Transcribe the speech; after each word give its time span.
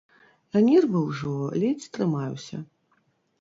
А 0.55 0.61
нервы 0.69 1.01
ўжо, 1.09 1.33
ледзь 1.65 1.87
трымаюся. 1.99 2.63